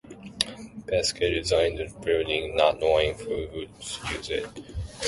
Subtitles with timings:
[0.87, 3.69] Becket designed the building not knowing who would
[4.11, 4.47] use it.